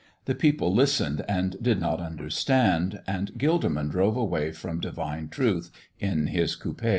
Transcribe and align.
The 0.25 0.33
people 0.33 0.73
listened 0.73 1.23
and 1.29 1.55
did 1.61 1.79
not 1.79 1.99
understand, 1.99 3.01
and 3.05 3.31
Gilderman 3.37 3.91
drove 3.91 4.17
away 4.17 4.51
from 4.51 4.79
Divine 4.79 5.27
Truth 5.29 5.69
in 5.99 6.25
his 6.25 6.55
coupé. 6.57 6.89